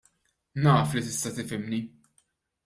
[0.63, 1.81] Naf li tista' tifhimni!